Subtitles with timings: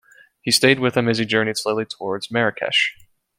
[0.41, 2.97] He stayed with him as he journeyed slowly towards Marrakesh.